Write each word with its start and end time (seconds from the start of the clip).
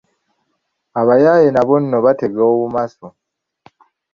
Abayaaye 0.99 1.47
nabo 1.51 1.75
nno 1.81 1.97
batega 2.05 2.41
obumasu! 2.51 3.07